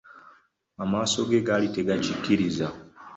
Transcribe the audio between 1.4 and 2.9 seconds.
gaali tegakyikiriza.